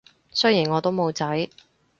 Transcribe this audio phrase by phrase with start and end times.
[0.31, 1.47] 雖然我都冇仔